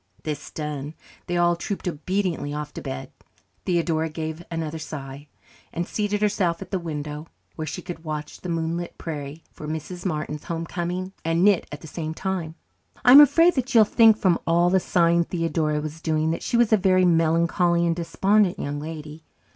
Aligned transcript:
This 0.23 0.49
done, 0.49 0.95
they 1.27 1.37
all 1.37 1.55
trooped 1.55 1.87
obediently 1.87 2.55
off 2.55 2.73
to 2.73 2.81
bed. 2.81 3.11
Theodora 3.65 4.09
gave 4.09 4.43
another 4.49 4.79
sigh, 4.79 5.27
and 5.71 5.87
seated 5.87 6.23
herself 6.23 6.59
at 6.59 6.71
the 6.71 6.79
window, 6.79 7.27
where 7.55 7.67
she 7.67 7.83
could 7.83 8.03
watch 8.03 8.41
the 8.41 8.49
moonlit 8.49 8.97
prairie 8.97 9.43
for 9.51 9.67
Mrs. 9.67 10.03
Martin's 10.03 10.45
homecoming 10.45 11.13
and 11.23 11.43
knit 11.43 11.67
at 11.71 11.81
the 11.81 11.87
same 11.87 12.15
time. 12.15 12.55
I 13.05 13.11
am 13.11 13.21
afraid 13.21 13.53
that 13.53 13.75
you 13.75 13.81
will 13.81 13.85
think 13.85 14.17
from 14.17 14.39
all 14.47 14.71
the 14.71 14.79
sighing 14.79 15.25
Theodora 15.25 15.79
was 15.79 16.01
doing 16.01 16.31
that 16.31 16.41
she 16.41 16.57
was 16.57 16.73
a 16.73 16.77
very 16.77 17.05
melancholy 17.05 17.85
and 17.85 17.95
despondent 17.95 18.57
young 18.57 18.79
lady. 18.79 19.23